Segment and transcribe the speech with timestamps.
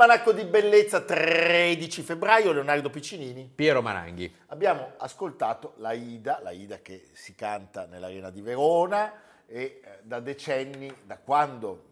[0.00, 3.52] Almanacco di bellezza 13 febbraio, Leonardo Piccinini.
[3.54, 4.34] Piero Maranghi.
[4.46, 9.12] Abbiamo ascoltato la Ida, la Ida che si canta nell'Arena di Verona
[9.46, 11.88] e eh, da decenni, da quando,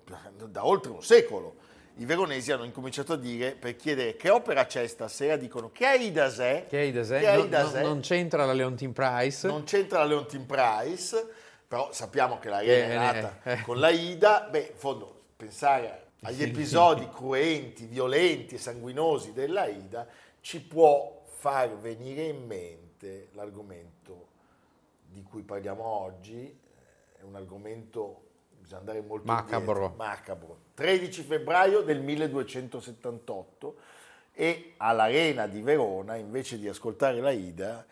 [0.49, 1.57] da oltre un secolo,
[1.97, 6.31] i veronesi hanno incominciato a dire per chiedere che opera c'è stasera, dicono che Aida
[6.31, 6.65] c'è.
[6.67, 7.37] Che Aida c'è?
[7.37, 9.47] No, no, non c'entra la Leontin Price.
[9.47, 11.27] Non c'entra la Leontin Price,
[11.69, 13.61] però sappiamo che l'Arena eh, è nata eh, eh.
[13.61, 14.49] con la Ida.
[14.51, 20.07] Beh, in fondo, pensare agli episodi cruenti, violenti e sanguinosi della Ida,
[20.41, 24.27] ci può far venire in mente l'argomento
[25.07, 26.59] di cui parliamo oggi,
[27.19, 28.23] è un argomento,
[28.59, 29.73] bisogna andare molto macabro.
[29.73, 30.59] Indietro, macabro.
[30.75, 33.77] 13 febbraio del 1278
[34.33, 37.87] e all'Arena di Verona, invece di ascoltare la Ida,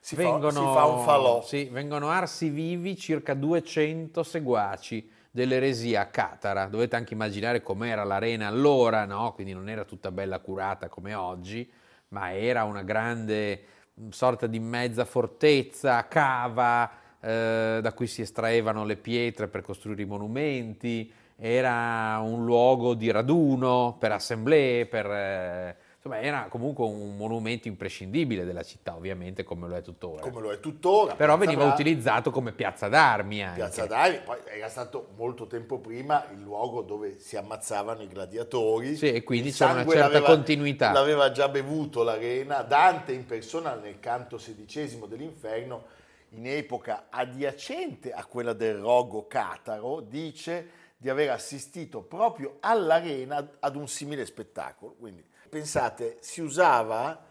[0.00, 1.42] si, vengono, fa, si fa un falò.
[1.42, 6.66] Sì, vengono arsi vivi circa 200 seguaci dell'eresia Catara.
[6.66, 9.32] Dovete anche immaginare com'era l'arena allora, no?
[9.32, 11.68] quindi non era tutta bella curata come oggi,
[12.10, 13.64] ma era una grande
[14.10, 20.06] sorta di mezza fortezza, cava, eh, da cui si estraevano le pietre per costruire i
[20.06, 25.06] monumenti, era un luogo di raduno per assemblee, per...
[25.10, 30.20] Eh, Insomma, era comunque un monumento imprescindibile della città, ovviamente, come lo è tuttora.
[30.20, 31.14] Come lo è tuttora.
[31.14, 31.80] Però veniva d'armi.
[31.80, 33.60] utilizzato come piazza d'armi anche.
[33.60, 38.96] Piazza d'armi, poi era stato molto tempo prima il luogo dove si ammazzavano i gladiatori.
[38.96, 40.92] Sì, e quindi c'era una certa l'aveva, continuità.
[40.92, 42.60] L'aveva già bevuto l'arena.
[42.60, 45.84] Dante in persona nel canto sedicesimo dell'inferno,
[46.32, 53.74] in epoca adiacente a quella del rogo cataro, dice di aver assistito proprio all'arena ad
[53.74, 54.96] un simile spettacolo.
[54.98, 57.24] Quindi pensate, si usava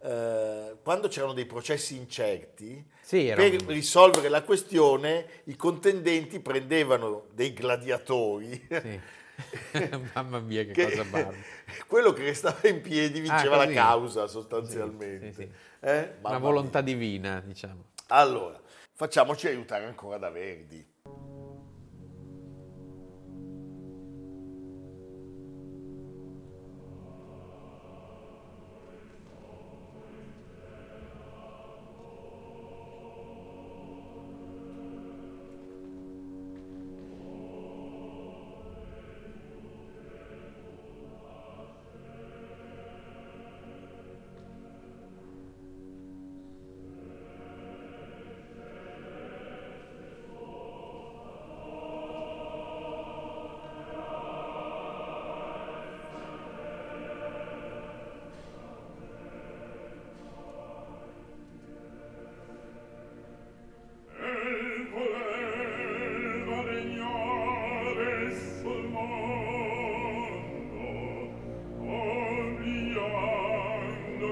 [0.00, 3.68] eh, quando c'erano dei processi incerti, sì, per un...
[3.68, 8.66] risolvere la questione i contendenti prendevano dei gladiatori.
[8.68, 9.00] Sì.
[10.14, 11.32] Mamma mia che, che, cosa barba.
[11.86, 15.32] Quello che restava in piedi vinceva ah, la causa sostanzialmente.
[15.32, 15.48] Sì,
[15.80, 16.14] eh?
[16.22, 16.92] Una volontà mia.
[16.92, 17.84] divina, diciamo.
[18.08, 18.60] Allora,
[18.94, 20.84] facciamoci aiutare ancora da Verdi.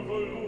[0.07, 0.48] volum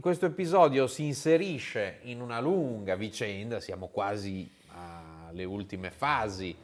[0.00, 4.50] questo episodio si inserisce in una lunga vicenda, siamo quasi
[5.28, 6.56] alle ultime fasi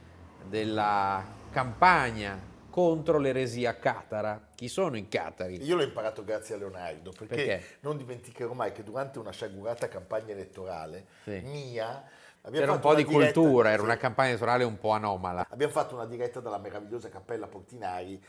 [0.48, 4.48] della campagna contro l'eresia catara.
[4.54, 5.62] Chi sono i catari?
[5.64, 7.64] Io l'ho imparato grazie a Leonardo, perché, Perché?
[7.80, 11.40] non dimenticherò mai che durante una sciagurata campagna elettorale Sì.
[11.44, 12.04] mia...
[12.42, 15.46] abbiamo Era un po' di diretta- cultura, era sì, una campagna elettorale un po' anomala.
[15.50, 18.22] Abbiamo fatto una diretta dalla meravigliosa Cappella Portinari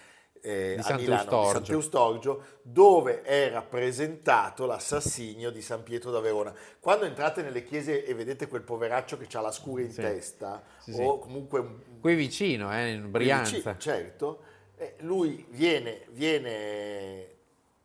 [0.48, 0.84] eh, Di a
[1.26, 2.44] Sant'Eustorgio.
[2.62, 6.54] Dove è rappresentato l'assassinio di San Pietro da Verona.
[6.80, 10.02] Quando entrate nelle chiese e vedete quel poveraccio che ha la scura in Sì.
[10.02, 11.02] testa, Sì, sì.
[11.02, 13.74] o comunque un, Qui vicino, eh, in Brianza.
[13.74, 14.42] Sì, certo,
[14.78, 17.36] eh, lui viene, viene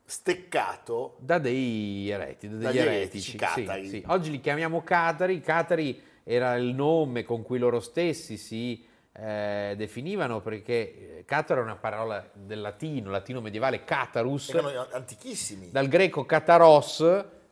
[0.04, 3.36] steccato Da dei ereti, da degli eretici.
[3.36, 4.02] catari.
[4.06, 5.40] Oggi li chiamiamo catari.
[5.40, 11.64] Catari era il nome con cui loro stessi si eh, definivano perché eh, cataro è
[11.64, 15.70] una parola del latino, latino medievale catarus, erano antichissimi.
[15.70, 17.00] dal greco kataros,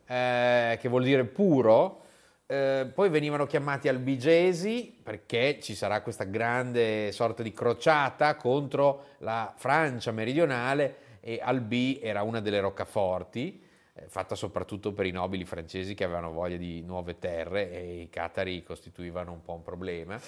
[0.06, 1.98] eh, che vuol dire puro.
[2.46, 9.54] Eh, poi venivano chiamati albigesi perché ci sarà questa grande sorta di crociata contro la
[9.56, 13.69] Francia meridionale e Albi era una delle roccaforti, eh,
[14.08, 18.62] fatta soprattutto per i nobili francesi che avevano voglia di nuove terre e i catari
[18.62, 20.20] costituivano un po' un problema.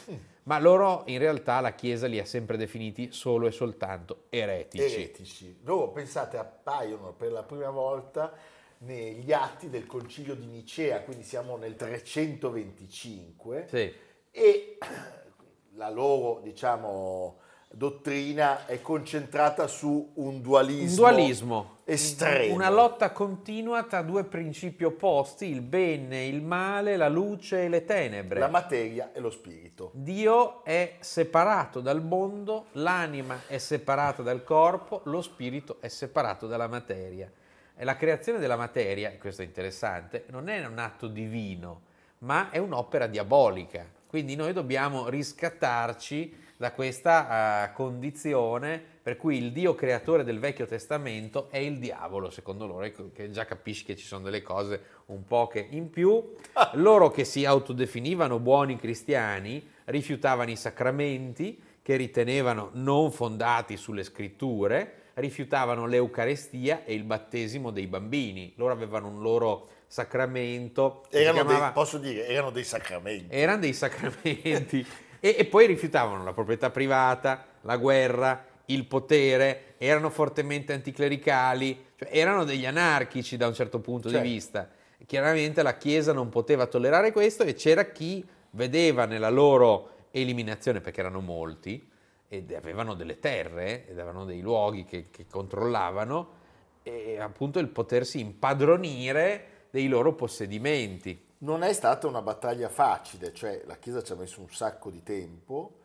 [0.44, 4.82] Ma loro in realtà la Chiesa li ha sempre definiti solo e soltanto eretici.
[4.94, 5.58] eretici.
[5.64, 8.32] Loro, pensate, appaiono per la prima volta
[8.78, 13.92] negli atti del concilio di Nicea, quindi siamo nel 325, Sì.
[14.30, 14.78] e
[15.74, 17.38] la loro, diciamo,
[17.74, 22.54] dottrina è concentrata su un dualismo, Un dualismo, estremo.
[22.54, 27.84] una lotta continua tra due principi opposti, il bene, il male, la luce e le
[27.84, 28.38] tenebre.
[28.40, 29.90] la materia e lo spirito.
[29.94, 36.68] Dio è separato dal mondo, l'anima è separata dal corpo, lo spirito è separato dalla
[36.68, 37.30] materia.
[37.74, 41.80] E la creazione della materia, e questo è interessante, non è un atto divino,
[42.18, 43.84] ma è un'opera diabolica.
[44.06, 50.64] Quindi noi dobbiamo riscattarci da questa eh, condizione per cui il Dio creatore del Vecchio
[50.64, 54.80] Testamento è il diavolo, secondo loro, ecco che già capisci che ci sono delle cose
[55.06, 56.34] un po' che in più.
[56.74, 65.10] Loro che si autodefinivano buoni cristiani rifiutavano i sacramenti che ritenevano non fondati sulle scritture,
[65.14, 68.52] rifiutavano l'Eucarestia e il battesimo dei bambini.
[68.54, 73.34] Loro avevano un loro sacramento Erano chiamava- dei, posso dire, erano dei sacramenti.
[73.34, 74.86] erano dei sacramenti
[75.24, 82.08] e, e poi rifiutavano la proprietà privata, la guerra, il potere, erano fortemente anticlericali, cioè
[82.10, 84.24] erano degli anarchici da un certo punto Certo.
[84.24, 84.68] di vista.
[85.06, 90.98] Chiaramente la Chiesa non poteva tollerare questo e c'era chi vedeva nella loro eliminazione, perché
[90.98, 91.88] erano molti,
[92.28, 96.40] ed avevano delle terre, ed avevano dei luoghi che, che controllavano,
[96.82, 101.30] e appunto il potersi impadronire dei loro possedimenti.
[101.42, 105.02] Non è stata una battaglia facile, cioè la Chiesa ci ha messo un sacco di
[105.02, 105.80] tempo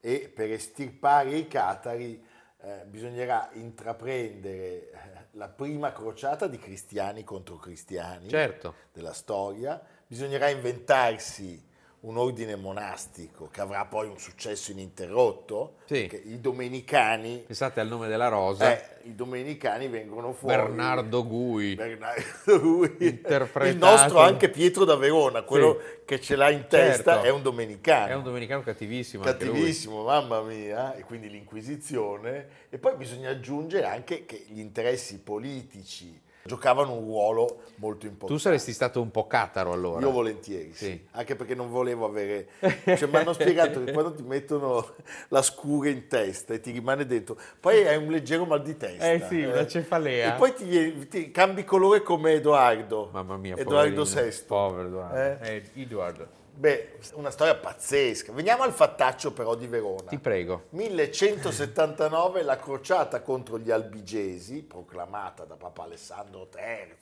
[0.00, 2.24] e per estirpare i catari
[2.58, 4.90] eh, bisognerà intraprendere eh,
[5.32, 8.74] la prima crociata di cristiani contro cristiani Certo.
[8.92, 11.64] della storia, bisognerà inventarsi
[12.06, 16.08] un ordine monastico che avrà poi un successo ininterrotto, Sì.
[16.26, 18.72] i domenicani, Pensate al nome della rosa.
[18.72, 20.54] eh, i domenicani vengono fuori.
[20.56, 21.74] Bernardo Gui.
[21.74, 22.96] Bernardo Gui.
[23.00, 23.66] Interpretato.
[23.66, 25.98] Il nostro anche Pietro da Verona, quello Sì.
[26.04, 27.26] che ce l'ha in testa, Certo.
[27.26, 28.06] è un domenicano.
[28.06, 29.24] È un domenicano cattivissimo.
[29.24, 32.48] Cattivissimo, mamma mia, e quindi l'Inquisizione.
[32.70, 38.32] E poi bisogna aggiungere anche che gli interessi politici giocavano un ruolo molto importante.
[38.32, 40.00] Tu saresti stato un po' cataro allora.
[40.00, 40.84] Io volentieri, sì.
[40.86, 41.06] Sì.
[41.12, 42.48] anche perché non volevo avere...
[42.96, 44.94] Cioè, mi hanno spiegato che quando ti mettono
[45.28, 49.10] la scura in testa e ti rimane dentro, poi hai un leggero mal di testa.
[49.10, 50.34] Eh sì, una cefalea.
[50.34, 53.10] E poi ti, ti cambi colore come Edoardo.
[53.12, 54.30] Mamma mia, Edoardo poverino.
[54.30, 54.42] VI.
[54.46, 55.44] Povero Edoardo.
[55.44, 55.62] Eh?
[55.74, 56.44] Eh, Edoardo.
[56.58, 58.32] Beh, una storia pazzesca.
[58.32, 60.08] Veniamo al fattaccio però di Verona.
[60.08, 60.64] Ti prego.
[60.70, 66.96] 1179 la crociata contro gli albigesi, proclamata da Papa Alessandro III,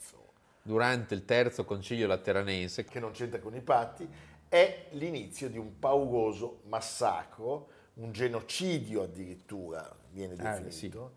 [0.61, 4.05] Durante il terzo concilio lateranense, che non c'entra con i patti,
[4.49, 11.13] è l'inizio di un pauroso massacro, un genocidio addirittura viene Ah, definito,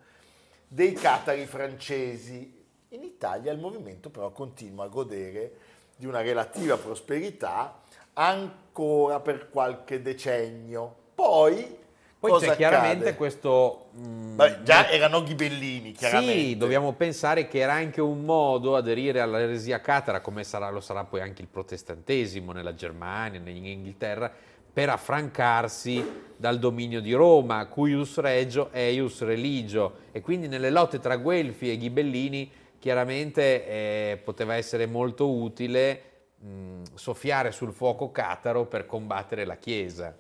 [0.69, 2.57] dei catari francesi.
[2.91, 5.53] In Italia il movimento però continua a godere
[5.97, 7.83] di una relativa prosperità
[8.19, 10.95] ancora per qualche decennio.
[11.15, 11.77] Poi,
[12.19, 13.17] poi cosa c'è chiaramente accade?
[13.17, 13.91] questo...
[13.97, 16.35] mm, Beh, già erano ghibellini, chiaramente.
[16.35, 21.05] Sì, dobbiamo pensare che era anche un modo aderire all'eresia catara, come sarà, lo sarà
[21.05, 24.31] poi anche il protestantesimo nella Germania, in Inghilterra,
[24.71, 30.07] per affrancarsi dal dominio di Roma, cuius regio, eius religio.
[30.13, 36.03] E quindi nelle lotte tra Guelfi e Ghibellini chiaramente eh, poteva essere molto utile
[36.39, 40.17] mh, soffiare sul fuoco cataro per combattere la Chiesa.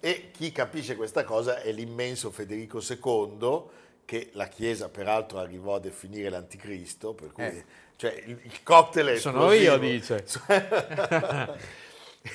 [0.00, 3.62] E chi capisce questa cosa è l'immenso Federico II,
[4.04, 7.64] che la Chiesa peraltro arrivò a definire l'anticristo, per cui Eh.
[7.96, 9.62] cioè, il, il cocktail è Sono esplosivo.
[9.62, 10.24] io, dice.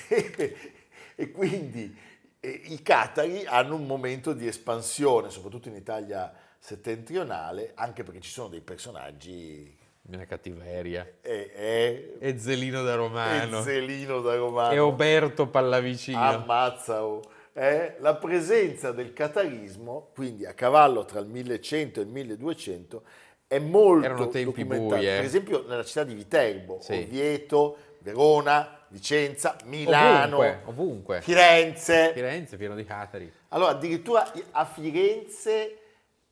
[0.08, 0.58] e,
[1.16, 1.96] e quindi
[2.40, 8.32] eh, i catari hanno un momento di espansione, soprattutto in Italia settentrionale, anche perché ci
[8.32, 9.77] sono dei personaggi...
[10.10, 11.06] Una cattiveria.
[11.22, 13.60] È, è, E Zelino da Romano.
[13.60, 14.74] è Zelino da Romano.
[14.74, 16.22] E Oberto Pallavicino.
[16.22, 17.22] Ammazza, oh.
[17.52, 23.04] Eh, la presenza del catarismo, quindi a cavallo tra il 1100 e il 1200,
[23.48, 25.16] è molto Erano tempi bui, eh.
[25.16, 26.94] Per esempio nella città di Viterbo, Sì.
[26.94, 31.22] Orvieto, Verona, Vicenza, Milano, Ovunque, ovunque.
[31.22, 32.12] Firenze.
[32.14, 33.30] Firenze pieno di catari.
[33.50, 35.78] Allora, addirittura a Firenze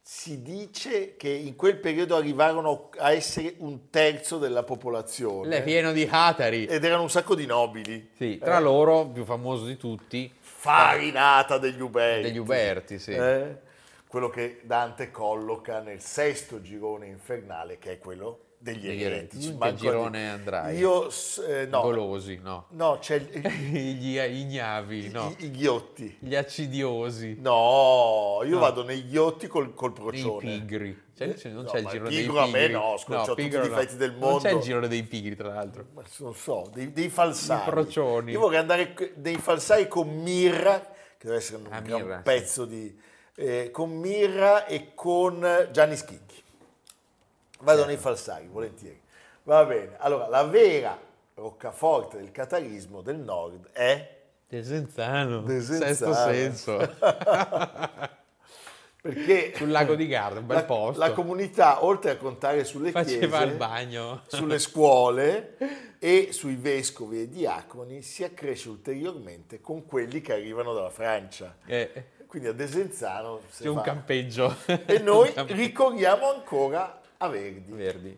[0.07, 5.57] si dice che in quel periodo arrivarono a essere un terzo della popolazione.
[5.57, 6.67] È pieno di catari.
[6.67, 8.11] Ed erano un sacco di nobili.
[8.15, 12.21] Sì, tra loro, più famoso di tutti, Farinata degli Uberti.
[12.21, 13.13] degli Uberti, sì.
[13.13, 13.57] Eh?
[14.05, 19.47] Quello che Dante colloca nel sesto girone infernale, che è quello degli Degli eretici.
[19.49, 20.75] In che girone andrai?
[20.77, 21.07] Io,
[21.47, 22.65] eh, no, Golosi, no.
[22.71, 23.19] no, c'è
[23.69, 25.35] gli ignavi, no.
[25.37, 26.17] i, i ghiotti.
[26.19, 28.59] Gli accidiosi, No, io No.
[28.59, 30.39] vado nei ghiotti col, col i procione.
[30.59, 31.03] pigri.
[31.15, 32.59] Cioè, c'è- non No, c'è il ma giro dei pigro a pigri.
[32.61, 34.65] me no, scusa, c'ho tutti i difetti del Non c'è il mondo.
[34.65, 35.85] giro dei pigri, tra l'altro.
[35.93, 37.69] Ma non so, dei, dei falsari.
[37.69, 38.31] I procioni.
[38.31, 40.79] Io vorrei andare dei falsari con mirra,
[41.17, 42.23] che deve essere un, Ah, Mirra, sì.
[42.23, 42.99] pezzo di...
[43.35, 46.41] eh, con mirra e con Gianni Schicchi.
[47.65, 47.85] Vado Certo.
[47.93, 49.01] nei falsari, volentieri.
[49.43, 49.95] Va bene.
[49.97, 50.97] Allora, la vera
[51.33, 54.13] roccaforte del catarismo del nord è...
[54.47, 56.13] Desenzano, Desenzano.
[56.13, 56.77] sesto senso.
[59.01, 60.99] Perché Sul lago di Garda, un bel la, posto.
[60.99, 64.21] la comunità, oltre a contare sulle Faceva chiese, il bagno.
[64.27, 65.57] sulle scuole
[65.99, 71.55] e sui vescovi e diaconi si accresce ulteriormente con quelli che arrivano dalla Francia.
[71.67, 74.55] Eh, Quindi a Desenzano c'è un fa- campeggio.
[74.65, 77.63] e noi Un campe- ricorriamo ancora a Verdi.
[77.69, 78.17] Verdi.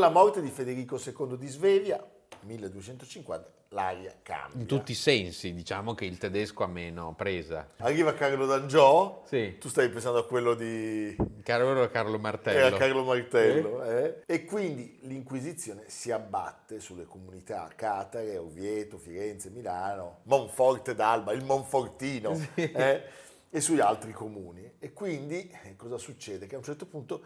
[0.00, 2.04] La morte di Federico II di Svevia,
[2.42, 4.58] 1250, l'aria cambia.
[4.60, 7.68] In tutti i sensi, diciamo che il tedesco ha meno presa.
[7.76, 9.58] Arriva Carlo d'Angiò, Sì.
[9.58, 12.76] tu stai pensando a quello di Carlo Carlo Era Martello.
[12.76, 13.84] Carlo Martello.
[13.84, 14.22] eh?
[14.26, 22.36] E quindi l'Inquisizione si abbatte sulle comunità Catare, Orvieto, Firenze, Milano, Monforte d'Alba, il Monfortino
[22.54, 23.02] eh?
[23.50, 24.72] e sugli altri comuni.
[24.78, 26.46] E quindi eh, cosa succede?
[26.46, 27.22] Che a un certo punto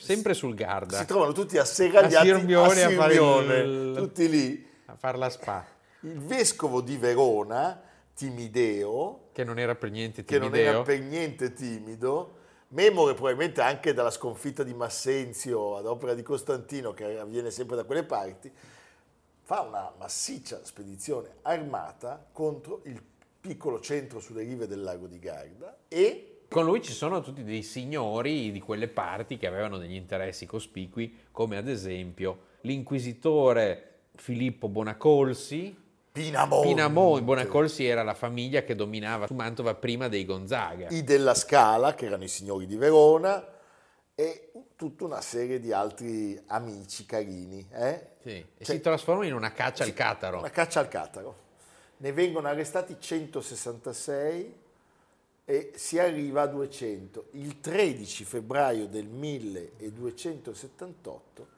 [0.00, 0.96] Sempre sul Garda.
[0.98, 4.66] si trovano tutti asseragliati A Sirmione a Sirmione, il- tutti lì.
[4.86, 5.66] A far la spa.
[6.00, 7.82] Il vescovo di Verona,
[8.14, 10.70] Timideo, Che non era per niente che non timideo.
[10.70, 12.36] era per niente timido,
[12.68, 17.84] memore probabilmente anche dalla sconfitta di Massenzio ad opera di Costantino, che avviene sempre da
[17.84, 18.50] quelle parti,
[19.42, 23.02] fa una massiccia spedizione armata contro il
[23.40, 27.62] piccolo centro sulle rive del lago di Garda e Con lui ci sono tutti dei
[27.62, 33.84] signori di quelle parti che avevano degli interessi cospicui, come ad esempio l'inquisitore
[34.16, 35.76] Filippo Bonacolsi.
[36.10, 40.88] Pinamonte, Pinamont, Bonacolsi era la famiglia che dominava su Mantova prima dei Gonzaga.
[40.88, 43.46] i della Scala, che erano i signori di Verona,
[44.14, 47.64] e tutta una serie di altri amici carini.
[47.72, 48.06] eh?
[48.22, 50.38] Sì, e Cioè- si trasforma in una caccia al cataro.
[50.38, 51.36] Una caccia al cataro.
[51.98, 54.54] Ne vengono arrestati 166
[55.50, 57.28] e si arriva a 200.
[57.30, 61.48] Il 13 febbraio del 1278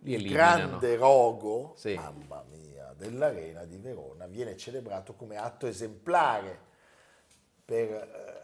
[0.00, 1.94] Li il grande rogo, Sì.
[1.94, 6.58] mamma mia, dell'Arena di Verona viene celebrato come atto esemplare
[7.64, 8.42] per eh,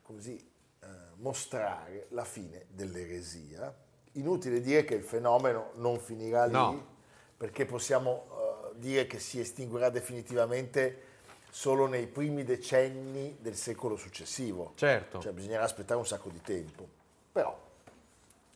[0.00, 0.38] così,
[0.80, 3.76] eh, mostrare la fine dell'eresia.
[4.12, 6.86] Inutile dire che il fenomeno non finirà lì, No.
[7.36, 11.08] perché possiamo eh, dire che si estinguerà definitivamente
[11.50, 14.72] solo nei primi decenni del secolo successivo.
[14.76, 15.20] Certo.
[15.20, 16.86] Cioè bisognerà aspettare un sacco di tempo.
[17.32, 17.58] Però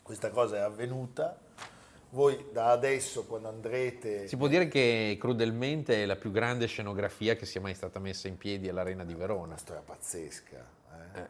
[0.02, 1.38] questa cosa è avvenuta.
[2.10, 4.28] Voi da adesso, quando andrete...
[4.28, 8.28] Si può dire che crudelmente è la più grande scenografia che sia mai stata messa
[8.28, 9.46] in piedi all'Arena di Verona.
[9.46, 10.64] Una storia pazzesca.
[11.14, 11.28] eh.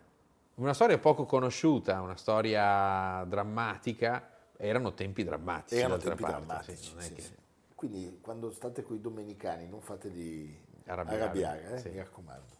[0.56, 4.28] Una storia poco conosciuta, una storia drammatica.
[4.56, 5.80] Erano tempi drammatici.
[5.80, 6.76] Erano tempi parte, drammatici.
[6.76, 7.32] sì, sì, che- sì.
[7.74, 11.88] Quindi quando state con i domenicani non fateli Arrabbiare, arrabbiare, eh, sì.
[11.90, 12.52] mi raccomando.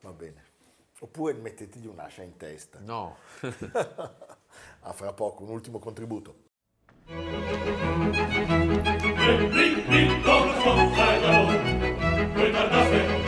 [0.00, 0.50] Va bene.
[1.00, 2.78] Oppure mettetegli un'ascia in testa.
[2.80, 3.16] No.
[4.80, 6.50] A fra poco, un ultimo contributo.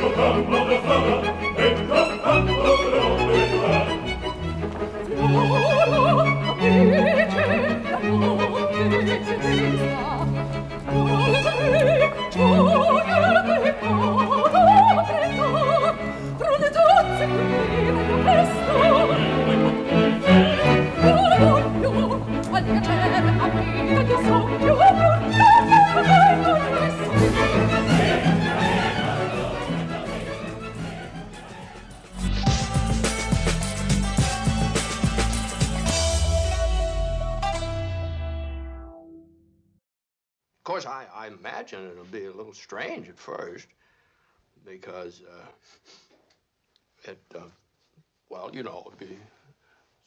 [0.07, 1.84] Of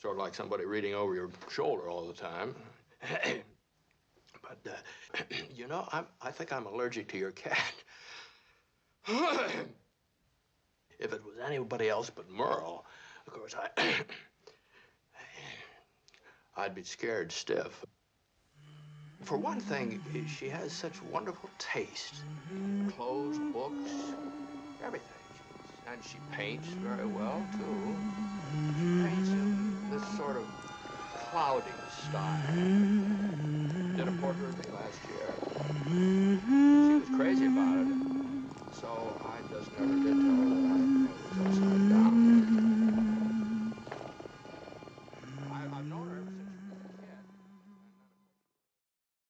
[0.07, 2.55] sort of like somebody reading over your shoulder all the time.
[4.41, 5.17] but, uh,
[5.53, 7.73] you know, I'm, I think I'm allergic to your cat.
[10.97, 12.85] if it was anybody else but Merle,
[13.27, 13.95] of course, I,
[16.55, 17.85] I'd be scared stiff.
[19.23, 20.01] For one thing,
[20.39, 22.21] she has such wonderful taste.
[22.95, 23.91] Clothes, books,
[24.85, 25.09] everything.
[25.91, 27.95] And she paints very well, too.
[29.03, 29.46] Paints in
[29.99, 30.45] this sort of
[31.31, 31.71] cloudy
[32.07, 32.41] style.
[33.95, 35.29] Did a portrait of me last year.
[35.89, 37.87] She was crazy about it.
[38.79, 38.89] So
[39.25, 42.15] I just never did tell her that I was upside down.
[45.51, 46.93] I, I've known her ever since she was a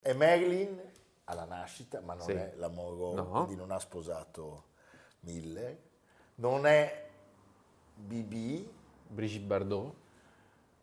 [0.04, 0.12] kid.
[0.12, 0.82] È Marilyn
[1.26, 2.32] alla nascita, ma non Sì.
[2.34, 3.26] è la Monroe, No.
[3.30, 4.66] quindi non ha sposato
[5.22, 5.78] Miller.
[6.36, 7.10] Non è
[7.96, 8.68] BB,
[9.08, 9.94] Brigitte Bardot?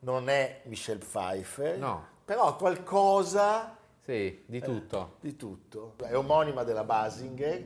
[0.05, 2.07] Non è Michelle Pfeiffer, No.
[2.25, 5.17] però qualcosa Sì, di tutto.
[5.21, 5.95] di tutto.
[6.05, 7.65] È omonima della Basinger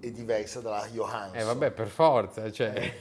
[0.00, 1.38] e diversa dalla Johansson.
[1.38, 2.96] Eh vabbè, per forza, cioè...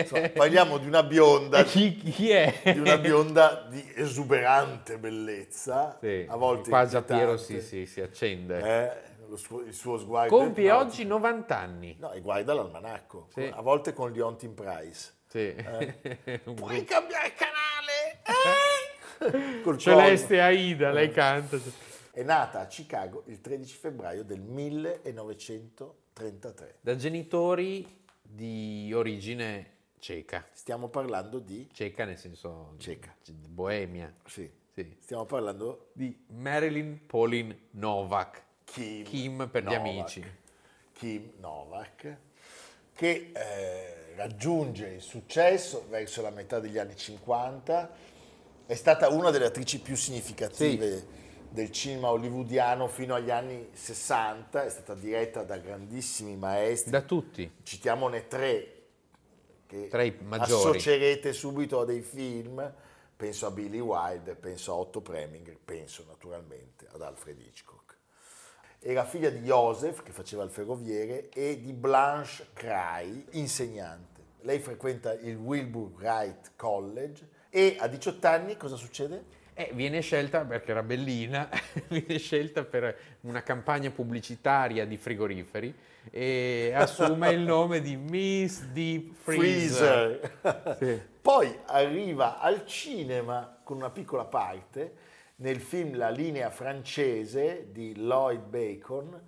[0.00, 2.60] Insomma, parliamo di una bionda, chi, chi è?
[2.72, 8.00] di una bionda di esuberante bellezza, Sì, a volte qua già Piero si, si, si
[8.00, 8.60] accende.
[9.30, 11.96] Eh, suo- il suo sguardo Compie oggi 90 anni.
[12.00, 13.50] No, e guarda l'almanacco, Sì.
[13.54, 15.12] a volte con gli Ontin Price.
[15.26, 15.54] Sì.
[16.54, 17.58] Puoi cambiare canale?
[18.30, 19.76] Eh?
[19.76, 21.58] Celeste Aida, lei canta.
[21.58, 21.72] collo.
[22.12, 26.78] È nata a Chicago il 13 febbraio del 1933.
[26.80, 27.86] Da genitori
[28.22, 30.46] di origine ceca.
[30.52, 31.68] Stiamo parlando di...
[31.72, 32.74] Ceca nel senso...
[32.78, 33.14] Ceca.
[33.28, 34.12] Boemia.
[34.26, 34.96] Sì, Sì.
[35.00, 38.42] stiamo parlando Di Marilyn Pauline Novak.
[38.64, 39.80] Kim, Kim per gli Novak.
[39.80, 40.24] amici.
[40.92, 42.16] Kim Novak,
[42.94, 47.90] che eh, raggiunge il successo verso la metà degli anni 50,
[48.70, 51.04] è stata una delle attrici più significative
[51.50, 57.50] del cinema hollywoodiano fino agli anni 60, è stata diretta da grandissimi maestri, Da tutti.
[57.64, 58.82] citiamone tre
[59.66, 60.52] che Tra i maggiori.
[60.52, 62.72] associerete subito a dei film,
[63.16, 67.96] penso a Billy Wilder, penso a Otto Preminger, penso naturalmente ad Alfred Hitchcock.
[68.78, 74.20] Era figlia di Joseph, che faceva il ferroviere, e di Blanche Cray, insegnante.
[74.42, 79.38] Lei frequenta il Wilbur Wright College e a 18 anni cosa succede?
[79.54, 81.48] Eh, viene scelta perché era bellina,
[81.88, 85.74] viene scelta per una campagna pubblicitaria di frigoriferi
[86.10, 90.38] e assume il nome di Miss Deep Freezer.
[90.40, 90.76] Freezer.
[90.78, 91.08] Sì.
[91.20, 94.94] Poi arriva al cinema con una piccola parte
[95.36, 99.20] nel film La linea francese di Lloyd Bacon,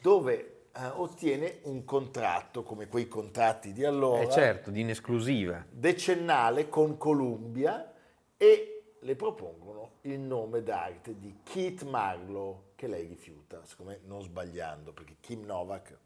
[0.00, 5.64] dove eh, ottiene un contratto, come quei contratti di allora, Eh certo, di in esclusiva.
[5.70, 7.92] decennale con Columbia
[8.36, 14.22] e le propongono il nome d'arte di Keith Marlowe, che lei rifiuta, secondo me non
[14.22, 15.96] sbagliando, perché Kim Novak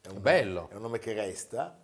[0.00, 0.68] è un, Bello.
[0.70, 1.78] è un nome che resta.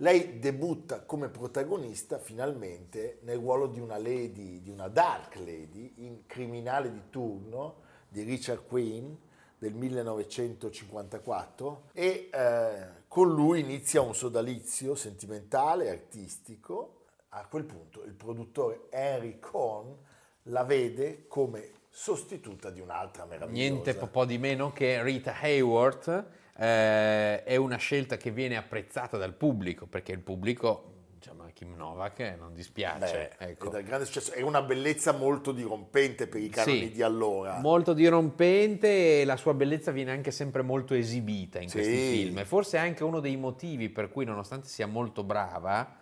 [0.00, 6.26] Lei debutta come protagonista finalmente nel ruolo di una lady, di una dark lady, in
[6.26, 7.76] Criminale di turno
[8.08, 9.14] di Richard Quinn
[9.58, 16.92] del 1954 e eh, con lui inizia un sodalizio sentimentale, artistico.
[17.30, 19.96] A quel punto il produttore Henry Cohn
[20.44, 23.68] la vede come sostituta di un'altra meravigliosa.
[23.68, 26.24] Niente po' di meno che Rita Hayworth.
[26.58, 31.74] eh, è una scelta che viene apprezzata dal pubblico perché il pubblico, diciamo, a Kim
[31.74, 33.36] Novak eh, non dispiace.
[33.38, 33.72] Beh, ecco.
[33.72, 34.32] è successo.
[34.32, 37.58] È una bellezza molto dirompente per i canoni Sì, di allora.
[37.58, 41.76] Molto dirompente e la sua bellezza viene anche sempre molto esibita in Sì.
[41.76, 42.38] questi film.
[42.38, 45.96] E forse è anche uno dei motivi per cui, nonostante sia molto brava,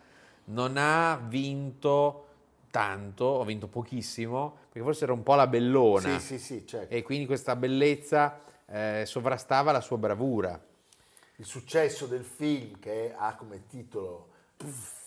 [0.46, 2.26] non ha vinto
[2.70, 6.18] tanto, ho vinto pochissimo, perché forse era un po' la bellona.
[6.18, 6.92] sì, sì, sì, certo.
[6.92, 10.60] E quindi questa bellezza eh, sovrastava la sua bravura.
[11.36, 15.02] Il successo del film che ha come titolo Puff,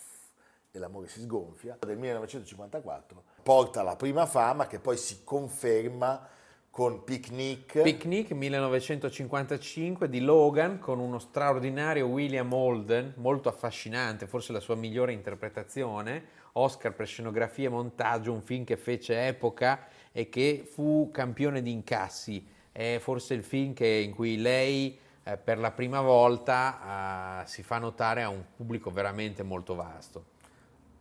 [0.78, 6.28] e l'amore si sgonfia del 1954 porta alla prima fama che poi si conferma
[6.70, 7.82] con Picnic.
[7.82, 15.12] Picnic 1955 di Logan con uno straordinario William Holden, molto affascinante, forse la sua migliore
[15.14, 21.64] interpretazione, Oscar per scenografia e montaggio, un film che fece epoca e che fu campione
[21.64, 22.46] di incassi.
[22.72, 27.64] È forse il film che- in cui lei eh, per la prima volta eh, si
[27.64, 30.36] fa notare a un pubblico veramente molto vasto.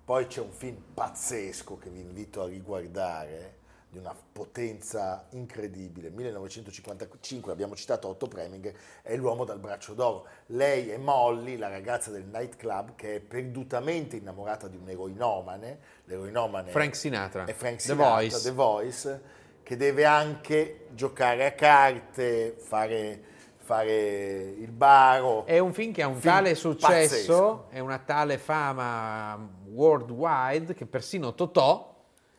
[0.07, 3.55] Poi c'è un film pazzesco che vi invito a riguardare,
[3.89, 6.11] di una potenza incredibile.
[6.11, 10.29] 1955, abbiamo citato Otto Preminger, è L'uomo dal braccio d'oro.
[10.47, 15.79] Lei è Molly, la ragazza del nightclub, che è perdutamente innamorata di un eroinomane.
[16.05, 18.43] L'eroinomane Frank Sinatra, è Frank The Sinatra, Voice.
[18.43, 19.21] The Voice,
[19.65, 23.23] che deve anche giocare a carte, fare,
[23.67, 25.45] fare il baro.
[25.45, 27.67] È un film che ha un tale successo pazzesco.
[27.71, 31.93] e una tale fama worldwide che persino Totò,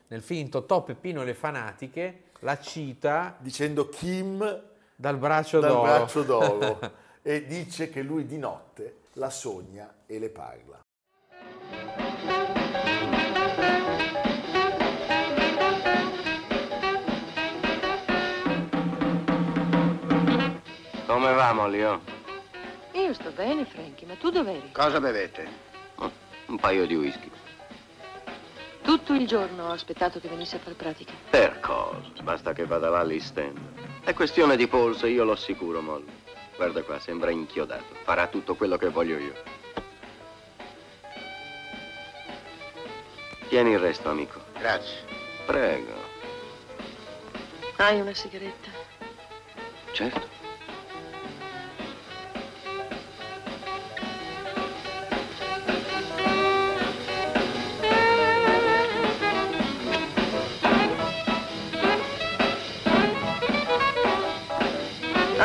[0.08, 4.64] nel film Totò, Peppino e le fanatiche, la cita Dicendo Kim
[4.96, 5.84] dal braccio dal d'oro.
[5.84, 6.80] braccio d'oro
[7.22, 10.80] e dice che lui di notte la sogna e le parla.
[21.38, 21.84] Va, Molly?
[21.84, 22.02] oh?
[22.94, 24.72] Io sto bene, Frankie, ma tu dov'eri?
[24.72, 25.48] Cosa bevete?
[25.98, 26.12] Oh,
[26.48, 27.30] un paio di whisky.
[28.82, 31.14] Tutto il giorno ho aspettato che venisse a far pratica.
[31.30, 32.24] Per cosa?
[32.24, 33.62] Basta che vada là all'istendo.
[34.04, 36.10] È questione di polso, io lo assicuro, Molly.
[36.56, 37.94] Guarda qua, sembra inchiodato.
[38.02, 39.34] Farà tutto quello che voglio io.
[43.48, 44.42] Tieni il resto, amico.
[44.58, 45.06] Grazie.
[45.46, 45.94] Prego.
[47.76, 48.72] Hai una sigaretta?
[49.92, 50.38] Certo.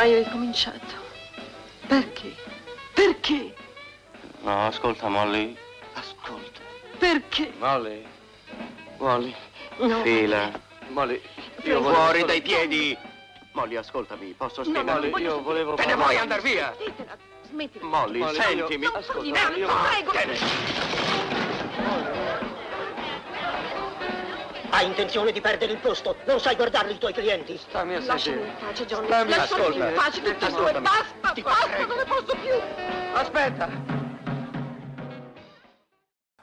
[0.03, 0.95] Hai ricominciato.
[1.87, 2.35] Perché?
[2.93, 3.55] Perché?
[4.41, 5.55] No, ascolta, Molly.
[5.93, 6.59] Ascolta.
[6.97, 7.53] Perché?
[7.57, 8.05] Molly.
[8.97, 9.33] Molly.
[9.77, 10.01] No.
[10.01, 10.51] Fila.
[10.89, 11.21] Molly,
[11.61, 12.97] io volevo fuori dai piedi.
[13.53, 15.09] Molly, ascoltami, posso No, spiegare?
[15.09, 16.75] voglio io sentire- volevo Te ne vuoi andare via?
[16.75, 17.85] Smettila, smettila.
[17.85, 18.85] Molly, Molly, sentimi.
[18.85, 21.32] Non Ascolta, io- prego.
[24.75, 26.15] Hai intenzione di perdere il posto?
[26.25, 27.55] Non sai guardare i tuoi clienti?
[27.57, 29.05] Stammi a Lasciami in pace, Johnny.
[29.05, 29.87] Stammi- Lasciami ascolta.
[29.89, 30.81] in pace tutti e due.
[30.81, 31.87] Basta, Ti basta, prego.
[31.93, 33.13] non ne posso più.
[33.13, 33.69] Aspetta.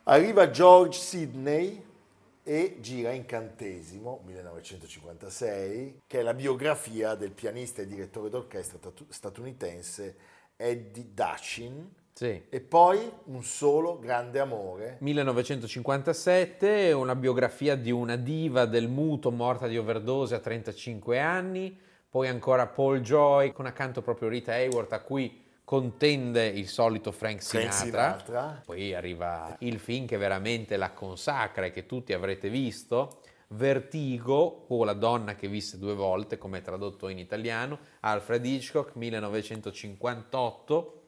[0.05, 1.85] Arriva George Sidney
[2.45, 10.17] e gira Incantesimo 1956, che è la biografia del pianista e direttore d'orchestra tatu- statunitense
[10.57, 12.43] Eddie Dashin, Sì.
[12.51, 19.31] e poi Un solo grande amore 1957 è una biografia di una diva del muto
[19.31, 21.75] morta di overdose a 35 anni,
[22.11, 27.41] poi ancora Paul Joy con accanto proprio Rita Hayworth a cui contende il solito Frank
[27.41, 28.19] Frank Sinatra.
[28.19, 28.63] Sinatra.
[28.67, 33.21] Poi arriva il film che veramente la consacra e che tutti avrete visto,
[33.53, 38.95] Vertigo o La donna che visse due volte, come è tradotto in italiano, Alfred Hitchcock
[38.95, 41.00] 1958.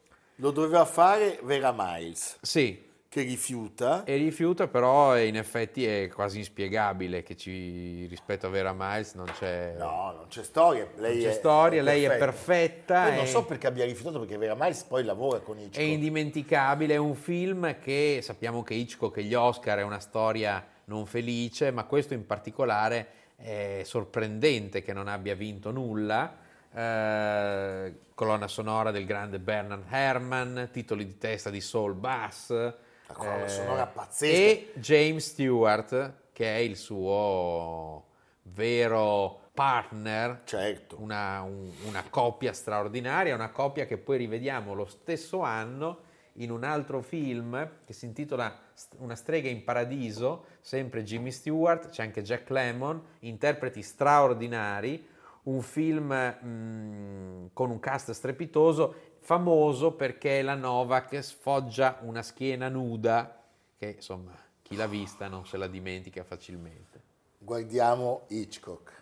[0.43, 2.77] Lo doveva fare Vera Miles, Sì,
[3.07, 4.03] che rifiuta.
[4.03, 9.27] e rifiuta, però in effetti è quasi inspiegabile che ci, rispetto a Vera Miles non
[9.39, 10.85] c'è, No, non c'è storia.
[10.97, 13.03] Lei c'è è, storia, lei è perfetta.
[13.03, 15.81] Poi non è- so perché abbia rifiutato, perché Vera Miles poi lavora con È Hitchcock.
[15.81, 21.05] indimenticabile, è un film che sappiamo che Hitchcock e gli Oscar è una storia non
[21.05, 26.41] felice, ma questo in particolare è sorprendente che non abbia vinto nulla.
[26.75, 32.49] Eh, colonna sonora del grande Bernard Herrmann, titoli di testa di Saul Bass.
[32.49, 34.35] La colonna sonora pazzesca.
[34.35, 38.05] E James Stewart, che è il suo
[38.43, 40.99] vero partner, Certo.
[40.99, 45.99] una, un- una coppia straordinaria, una coppia che poi rivediamo lo stesso anno
[46.37, 48.61] in un altro film che si intitola
[48.97, 55.07] Una strega in paradiso, sempre Jimmy Stewart, c'è anche Jack Lemmon, interpreti straordinari,
[55.43, 63.41] un film mm, con un cast strepitoso, famoso perché la Novak sfoggia una schiena nuda
[63.77, 67.01] che insomma chi l'ha vista non se la dimentica facilmente.
[67.39, 69.01] Guardiamo Hitchcock.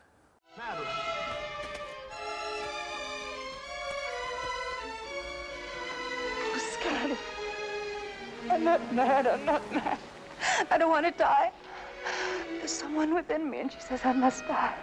[6.57, 7.15] Scotty.
[8.49, 9.27] I'm not mad.
[9.27, 9.97] I'm not mad.
[10.71, 11.51] I don't want to die.
[12.57, 14.73] There's someone within me, and she says I must die.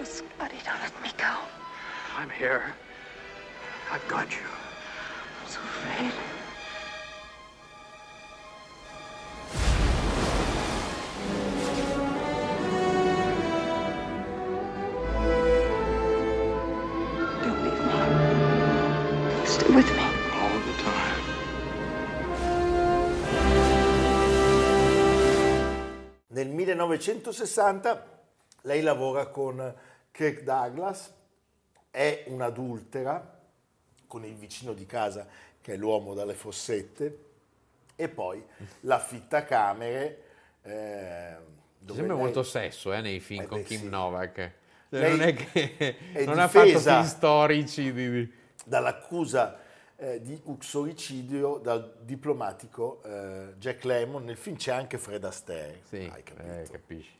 [0.00, 1.34] Oh, Scotty, don't let me go.
[2.16, 2.72] I'm here.
[3.90, 4.46] I've got you.
[5.42, 6.12] I'm so afraid.
[17.42, 19.46] Don't leave me.
[19.46, 20.04] Stay with me.
[20.32, 21.22] All the time.
[26.28, 28.16] Nel 1960
[28.62, 29.74] lei lavora con
[30.18, 31.12] Kirk Douglas,
[31.92, 33.38] è un'adultera
[34.08, 35.28] con il vicino di casa
[35.60, 37.18] che è l'uomo dalle fossette
[37.94, 38.44] e poi
[38.80, 40.22] l'affittacamere.
[40.62, 41.36] Eh,
[41.78, 43.88] Ci dove sembra lei- molto sesso eh, nei film Eh con beh, Kim sì.
[43.88, 44.52] Novak.
[44.88, 48.32] Lei non è che è non ha fatto film storici di-
[48.64, 49.56] dall'accusa
[49.94, 54.24] eh, di uxoricidio dal diplomatico eh, Jack Lemmon.
[54.24, 56.42] Nel film c'è anche Fred Astaire, Sì, hai capito?
[56.42, 57.16] eh, capisci.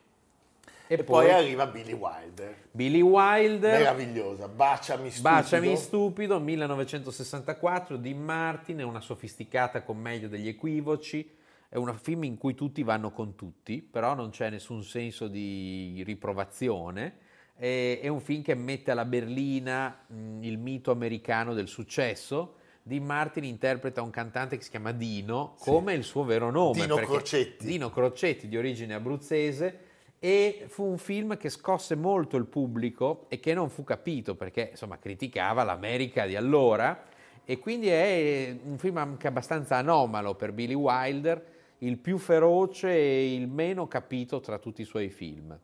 [0.91, 5.35] E, poi, arriva Billy Wilder, Billy Wilder, meravigliosa, Baciami stupido.
[5.35, 11.29] Baciami stupido, 1964, di Martin, è una sofisticata commedia degli equivoci,
[11.69, 16.01] è un film in cui tutti vanno con tutti, però non c'è nessun senso di
[16.03, 17.17] riprovazione.
[17.55, 22.55] È, un film che mette alla berlina mh, il mito americano del successo.
[22.81, 26.81] Di Martin interpreta un cantante che si chiama Dino, come il suo vero nome.
[26.81, 27.67] Dino Crocetti.
[27.67, 29.88] Dino Crocetti, di origine abruzzese,
[30.19, 34.69] e fu un film che scosse molto il pubblico e che non fu capito perché
[34.71, 37.05] insomma criticava l'America di allora
[37.45, 41.43] e quindi è un film anche abbastanza anomalo per Billy Wilder,
[41.79, 45.57] il più feroce e il meno capito tra tutti i suoi film.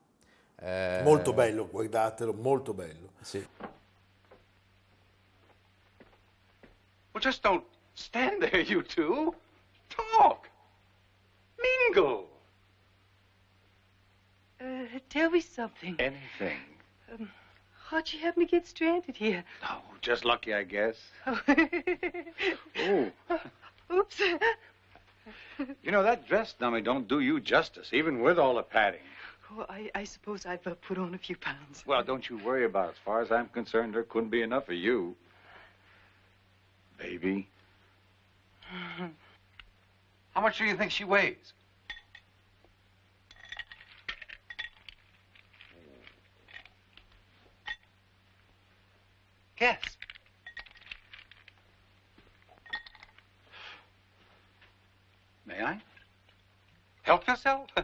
[0.58, 3.10] Eh, Molto bello, guardatelo, molto bello.
[3.20, 3.46] Sì.
[7.12, 9.32] Well, just don't stand there, you two.
[15.56, 15.96] Something.
[15.98, 16.58] Anything.
[17.88, 19.42] How'd you happen to get stranded here?
[19.68, 20.96] Oh, just lucky, I guess.
[21.26, 21.40] Oh.
[22.78, 23.40] Oh,
[23.92, 24.20] Oops.
[25.82, 29.00] you know, that dress dummy don't do you justice, even with all the padding.
[29.52, 31.84] Oh, I, I suppose I've uh, put on a few pounds.
[31.86, 32.92] Well, don't you worry about it.
[32.92, 35.14] As far as I'm concerned, there couldn't be enough of you.
[36.98, 37.48] Baby.
[40.34, 41.52] How much do you think she weighs?
[49.56, 49.96] Guess.
[55.46, 55.80] May I?
[57.02, 57.68] Help yourself?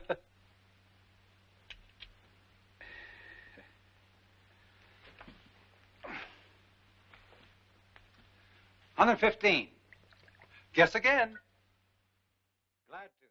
[8.94, 9.68] Hundred fifteen.
[10.74, 11.36] Guess again.
[12.88, 13.26] Glad to.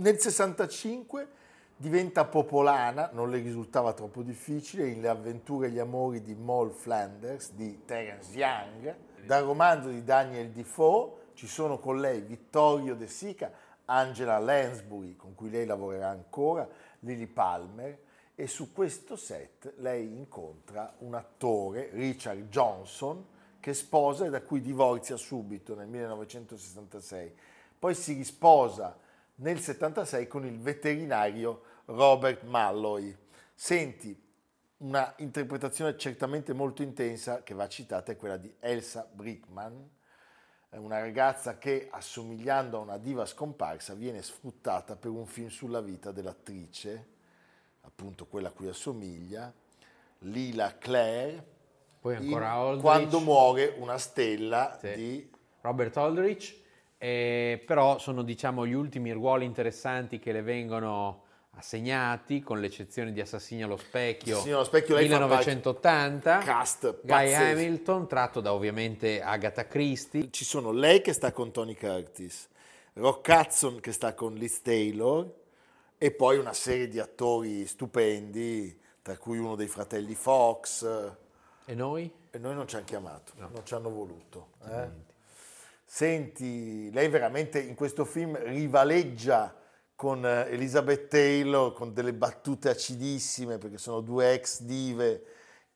[0.00, 1.28] Nel 65
[1.76, 6.70] diventa popolana, non le risultava troppo difficile, in Le avventure e gli amori di Moll
[6.70, 8.96] Flanders di Terence Young.
[9.24, 13.52] Dal romanzo di Daniel Defoe ci sono con lei Vittorio De Sica,
[13.84, 16.66] Angela Lansbury, con cui lei lavorerà ancora,
[17.00, 17.98] Lily Palmer,
[18.34, 23.24] e su questo set lei incontra un attore, Richard Johnson,
[23.60, 27.34] che sposa e da cui divorzia subito nel 1966.
[27.78, 28.96] Poi si risposa
[29.36, 33.14] nel 76 con il veterinario Robert Malloy.
[33.54, 34.24] Senti,
[34.78, 39.90] una interpretazione certamente molto intensa che va citata è quella di Elsa Brickman,
[40.70, 46.12] una ragazza che assomigliando a una diva scomparsa viene sfruttata per un film sulla vita
[46.12, 47.06] dell'attrice,
[47.82, 49.50] appunto quella a cui assomiglia,
[50.20, 51.42] Lila Claire,
[52.00, 52.80] Poi ancora Aldrich.
[52.82, 54.94] quando muore una stella Sì.
[54.94, 55.30] di
[55.62, 56.64] Robert Aldrich,
[56.98, 61.24] eh, però sono diciamo gli ultimi ruoli interessanti che le vengono
[61.56, 67.42] assegnati, con l'eccezione di Assassini allo specchio, allo specchio, lei fa 1980, Cast Guy pazzesco.
[67.42, 70.30] Hamilton, tratto da ovviamente Agatha Christie.
[70.30, 72.48] Ci sono lei che sta con Tony Curtis,
[72.94, 75.32] Rock Hudson che sta con Liz Taylor
[75.98, 80.84] e poi una serie di attori stupendi, tra cui uno dei fratelli Fox.
[81.64, 82.10] E noi?
[82.30, 84.48] E noi non ci hanno chiamato, non ci hanno voluto.
[84.68, 85.14] eh.
[85.88, 89.54] Senti, lei veramente in questo film rivaleggia
[89.94, 95.22] con eh, Elizabeth Taylor, con delle battute acidissime, perché sono due ex dive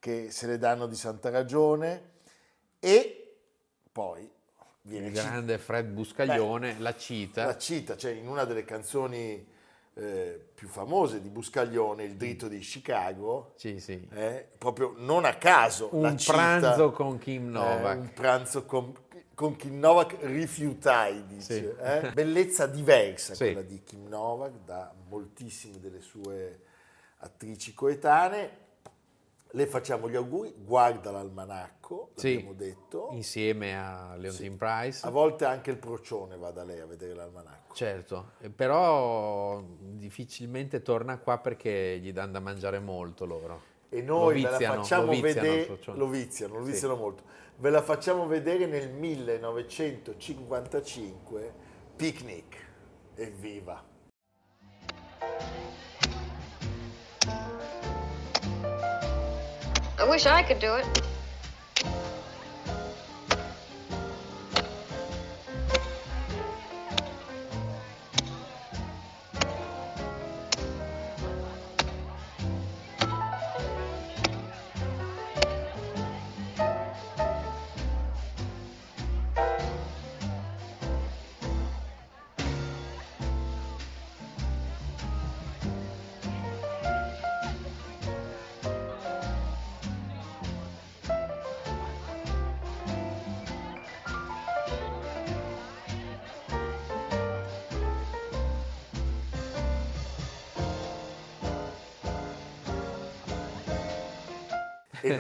[0.01, 2.09] che se le danno di santa ragione.
[2.81, 3.37] E
[3.93, 4.29] poi
[4.83, 7.45] viene Il grande Fred Buscaglione la cita.
[7.47, 9.47] la cita, cioè in una delle canzoni
[9.95, 14.07] eh, più famose di Buscaglione, Il dritto di Chicago, Sì, sì.
[14.13, 17.99] eh, proprio non a caso Un cita, pranzo con Kim eh, Novak.
[17.99, 18.93] un pranzo con,
[19.41, 21.55] con Kim Novak rifiutai, dice.
[21.55, 21.75] Sì.
[21.83, 22.13] eh.
[22.13, 23.45] Bellezza diversa Sì.
[23.45, 26.61] quella di Kim Novak da moltissime delle sue
[27.21, 28.59] attrici coetanee.
[29.53, 32.35] Le facciamo gli auguri, guarda l'almanacco, Sì.
[32.35, 33.09] l'abbiamo detto.
[33.13, 35.07] Insieme a Leontine Price.
[35.07, 37.73] A volte anche il procione va da lei a vedere l'almanacco.
[37.75, 43.70] Certo, eh, però difficilmente torna qua perché gli danno da mangiare molto loro.
[43.93, 45.99] E noi Lo ve la viziano, facciamo lo viziano vedere, procione.
[45.99, 46.71] lo viziano, lo Sì.
[46.71, 47.23] viziano molto.
[47.57, 51.53] Ve la facciamo vedere nel 1955,
[51.97, 52.57] Picnic.
[53.17, 53.83] Evviva!
[59.99, 61.00] I wish I could do it.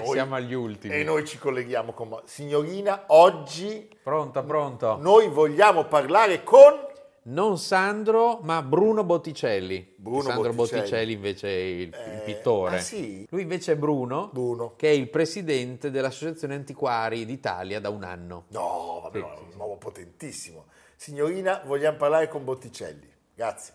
[0.04, 0.94] Noi, Siamo agli ultimi.
[0.94, 2.20] e noi ci colleghiamo con...
[2.24, 4.96] Signorina, oggi Pronto, pronto.
[5.00, 6.88] noi vogliamo parlare con...
[7.22, 9.94] Non Sandro, ma Bruno Botticelli.
[9.96, 10.80] Bruno Sandro Botticelli.
[10.80, 12.76] Botticelli, invece è il, il Eh, pittore.
[12.76, 13.26] ah, sì?
[13.30, 14.72] Lui invece è Bruno, Bruno.
[14.76, 18.44] che è il presidente dell'Associazione Antiquari d'Italia da un anno.
[18.48, 20.64] No, vabbè, Sì, no, sì, un uomo potentissimo.
[20.96, 23.08] Signorina, vogliamo parlare con Botticelli.
[23.34, 23.74] Grazie.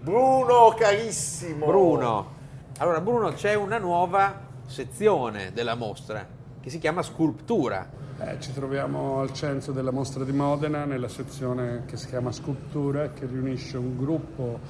[0.00, 1.66] Bruno, carissimo.
[1.66, 2.38] Bruno.
[2.78, 6.24] Allora, Bruno, c'è una nuova sezione della mostra
[6.60, 7.90] che si chiama Sculptura.
[8.20, 13.10] Eh, ci troviamo al centro della mostra di Modena, nella sezione che si chiama Sculptura,
[13.10, 14.60] che riunisce un gruppo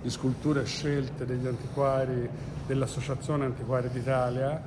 [0.00, 2.28] di sculture scelte degli antiquari
[2.66, 4.62] dell'Associazione Antiquari d'Italia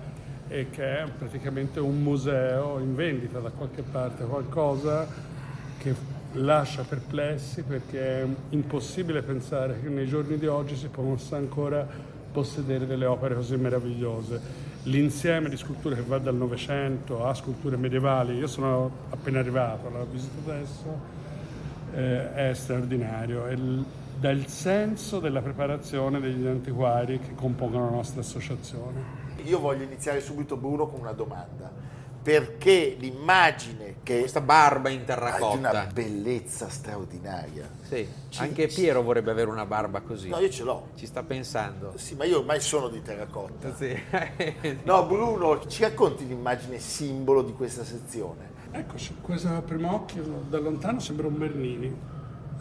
[0.50, 5.08] e che è praticamente un museo in vendita da qualche parte, qualcosa
[5.78, 5.96] che
[6.34, 11.88] lascia perplessi perché è impossibile pensare che nei giorni di oggi si possa ancora
[12.32, 14.70] possedere delle opere così meravigliose.
[14.84, 20.08] L'insieme di sculture che va dal Novecento a sculture medievali, io sono appena arrivato, l'ho
[20.10, 21.00] visito adesso,
[21.94, 23.46] eh, è straordinario.
[23.46, 23.86] È il-
[24.20, 29.20] dà senso della preparazione degli antiquari che compongono la nostra associazione.
[29.44, 31.72] Io voglio iniziare subito, Bruno, con una domanda.
[32.24, 35.58] Perché l'immagine che Questa barba in ha di terracotta.
[35.58, 37.68] una bellezza straordinaria.
[37.82, 40.30] Sì, Ci- anche Piero vorrebbe avere una barba così.
[40.30, 40.90] No, io ce l'ho.
[40.96, 41.94] Ci sta pensando.
[41.96, 43.74] Sì, ma io ormai sono di terracotta.
[43.76, 43.98] Sì.
[44.84, 48.50] No, Bruno, ci racconti l'immagine simbolo di questa sezione?
[48.72, 51.94] Eccoci, questo a primo occhio da lontano sembra un Bernini.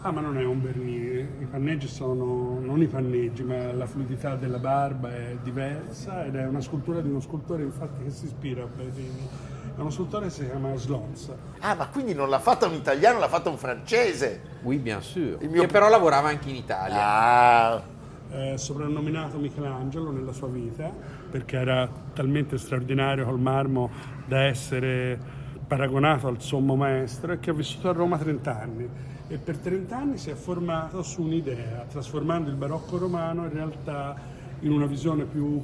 [0.03, 4.35] Ah, ma non è un Bernini, i panneggi sono non i panneggi, ma la fluidità
[4.35, 8.63] della barba è diversa ed è una scultura di uno scultore infatti che si ispira
[8.63, 9.27] a Bernini.
[9.75, 11.31] È uno scultore che si chiama Slons.
[11.59, 14.41] Ah, ma quindi non l'ha fatta un italiano, l'ha fatta un francese.
[14.63, 15.37] Oui, bien sûr.
[15.41, 16.97] Il mio- Che però lavorava anche in Italia.
[16.99, 17.83] Ah,
[18.29, 20.89] È soprannominato Michelangelo nella sua vita
[21.29, 23.89] perché era talmente straordinario col marmo
[24.25, 25.19] da essere
[25.67, 28.87] paragonato al sommo maestro e che ha vissuto a Roma 30 anni
[29.27, 34.15] e per 30 anni si è formato su un'idea, trasformando il barocco romano in realtà
[34.61, 35.61] in una visione più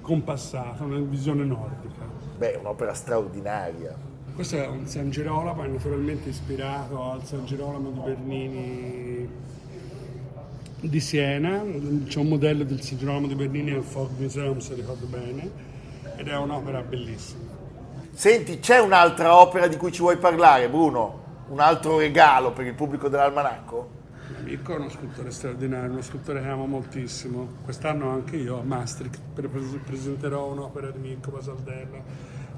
[0.00, 2.04] compassata, una visione nordica.
[2.40, 3.94] Beh, è un'opera straordinaria.
[4.34, 9.28] Questo è un San Girolamo, è naturalmente ispirato al San Girolamo di Bernini
[10.80, 11.62] di Siena.
[12.06, 15.50] C'è un modello del San Girolamo di Bernini al Folk Museum, se ricordo bene,
[16.16, 17.58] ed è un'opera bellissima.
[18.12, 21.18] Senti, c'è un'altra opera di cui ci vuoi parlare, Bruno?
[21.48, 23.98] Un altro regalo per il pubblico dell'almanacco?
[24.50, 27.46] Mirko è uno scultore straordinario, uno scultore che amo moltissimo.
[27.62, 29.20] Quest'anno anche io a Maastricht
[29.84, 32.02] presenterò un'opera di Mirko Basaldella.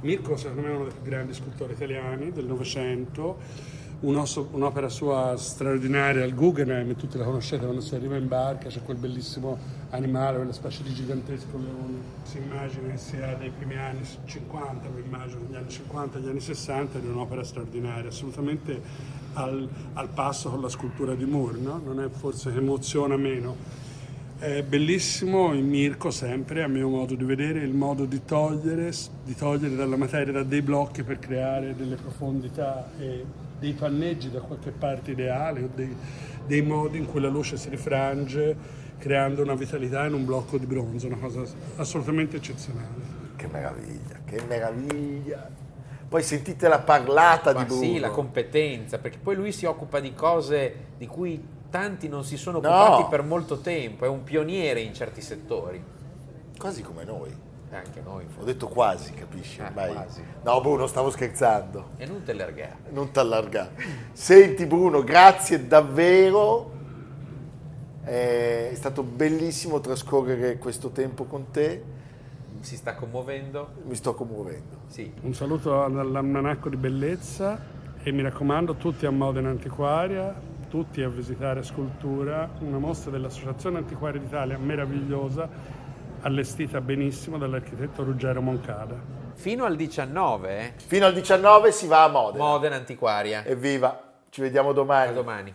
[0.00, 3.36] Mirko secondo me è uno dei più grandi scultori italiani del Novecento
[4.02, 8.96] un'opera sua straordinaria, il Guggenheim, tutti la conoscete quando si arriva in barca, c'è quel
[8.96, 9.56] bellissimo
[9.90, 15.02] animale, quella specie di gigantesco leone, si immagina che sia dei primi anni 50, mi
[15.04, 20.50] immagino, degli anni 50, degli anni 60, ed è un'opera straordinaria, assolutamente al, al passo
[20.50, 21.80] con la scultura di Moore, no?
[21.84, 23.80] non è forse che emoziona meno.
[24.38, 28.92] È bellissimo in Mirko sempre, a mio modo di vedere, il modo di togliere,
[29.24, 33.24] di togliere dalla materia da dei blocchi per creare delle profondità e
[33.60, 35.94] dei panneggi da qualche parte ideale o dei,
[36.44, 40.66] dei modi in cui la luce si rifrange creando una vitalità in un blocco di
[40.66, 41.42] bronzo, una cosa
[41.76, 43.20] assolutamente eccezionale.
[43.34, 45.61] Che meraviglia, che meraviglia.
[46.12, 47.80] Poi sentite la parlata Ma di Bruno.
[47.82, 52.36] Sì, la competenza, perché poi lui si occupa di cose di cui tanti non si
[52.36, 53.08] sono occupati No.
[53.08, 55.82] per molto tempo, è un pioniere in certi settori.
[56.58, 57.34] Quasi come noi.
[57.70, 58.26] E anche noi.
[58.38, 59.60] Ho detto quasi, capisci?
[59.60, 60.22] Eh, Ormai- quasi.
[60.42, 61.92] No, Bruno, stavo scherzando.
[61.96, 62.76] E non te l'ergare.
[62.90, 63.70] Non t'allargare.
[64.12, 66.70] Senti Bruno, grazie davvero.
[68.04, 71.82] È stato bellissimo trascorrere questo tempo con te.
[72.62, 73.72] Si sta commuovendo?
[73.86, 74.82] Mi sto commuovendo.
[74.86, 75.12] Sì.
[75.22, 77.60] Un saluto dall'almanacco di bellezza
[78.00, 80.32] e mi raccomando tutti a Modena Antiquaria,
[80.68, 85.48] tutti a visitare Scultura, una mostra dell'Associazione Antiquaria d'Italia meravigliosa,
[86.20, 88.94] allestita benissimo dall'architetto Ruggero Moncada.
[89.34, 90.72] Fino al 19, eh?
[90.76, 92.44] Fino al 19 si va a Modena.
[92.44, 93.44] Modena Antiquaria.
[93.44, 94.00] Evviva,
[94.30, 95.10] ci vediamo domani.
[95.10, 95.54] A domani.